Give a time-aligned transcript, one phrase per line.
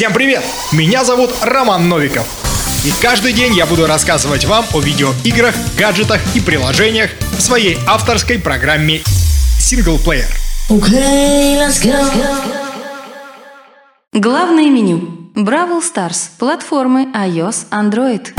[0.00, 0.42] Всем привет!
[0.72, 2.26] Меня зовут Роман Новиков.
[2.86, 8.38] И каждый день я буду рассказывать вам о видеоиграх, гаджетах и приложениях в своей авторской
[8.38, 9.02] программе
[9.58, 10.24] Синглплеер.
[10.70, 11.92] Okay, let's go.
[14.14, 15.00] Главное меню.
[15.34, 16.30] Бравл Stars.
[16.38, 18.30] Платформы iOS, Android.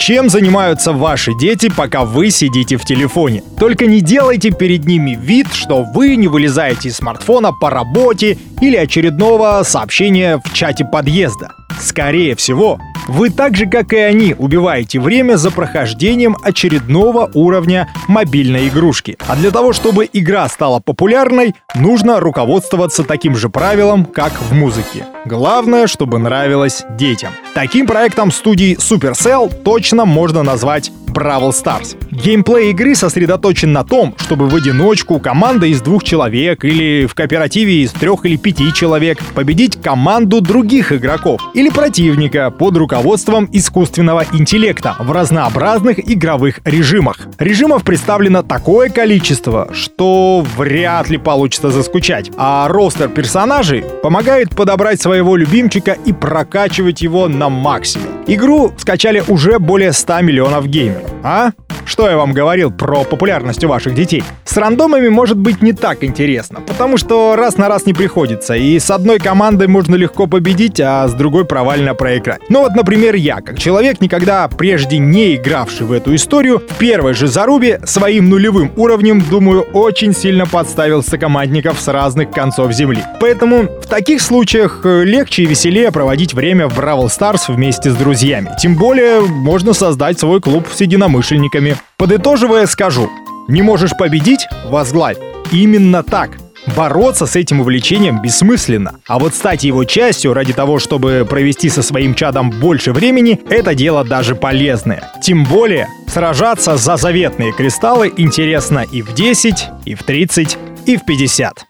[0.00, 3.42] Чем занимаются ваши дети, пока вы сидите в телефоне?
[3.58, 8.76] Только не делайте перед ними вид, что вы не вылезаете из смартфона по работе или
[8.76, 11.52] очередного сообщения в чате подъезда.
[11.78, 18.68] Скорее всего, вы так же, как и они, убиваете время за прохождением очередного уровня мобильной
[18.68, 19.16] игрушки.
[19.26, 25.04] А для того, чтобы игра стала популярной, нужно руководствоваться таким же правилом, как в музыке.
[25.24, 27.32] Главное, чтобы нравилось детям.
[27.54, 31.96] Таким проектом студии Supercell точно можно назвать Бравл Stars.
[32.22, 37.82] Геймплей игры сосредоточен на том, чтобы в одиночку команда из двух человек или в кооперативе
[37.82, 44.96] из трех или пяти человек победить команду других игроков или противника под руководством искусственного интеллекта
[44.98, 47.20] в разнообразных игровых режимах.
[47.38, 52.30] Режимов представлено такое количество, что вряд ли получится заскучать.
[52.36, 58.08] А ростер персонажей помогает подобрать своего любимчика и прокачивать его на максимум.
[58.26, 61.10] Игру скачали уже более 100 миллионов геймеров.
[61.22, 61.52] А?
[61.84, 64.22] Что я вам говорил про популярность у ваших детей?
[64.44, 68.78] С рандомами может быть не так интересно, потому что раз на раз не приходится, и
[68.78, 72.40] с одной командой можно легко победить, а с другой провально проиграть.
[72.48, 77.14] Ну вот, например, я, как человек, никогда прежде не игравший в эту историю, в первой
[77.14, 83.02] же зарубе своим нулевым уровнем, думаю, очень сильно подставил сокомандников с разных концов земли.
[83.20, 87.94] Поэтому в таких случаях э, легче и веселее проводить время в Бравл Старс вместе с
[87.94, 88.50] друзьями.
[88.60, 91.69] Тем более, можно создать свой клуб с единомышленниками.
[91.96, 93.10] Подытоживая, скажу,
[93.48, 95.16] не можешь победить– возглавь.
[95.50, 96.38] Именно так.
[96.76, 99.00] Бороться с этим увлечением бессмысленно.
[99.06, 103.74] А вот стать его частью ради того, чтобы провести со своим чадом больше времени, это
[103.74, 105.10] дело даже полезное.
[105.22, 111.04] Тем более, сражаться за заветные кристаллы интересно и в 10, и в 30, и в
[111.04, 111.66] 50.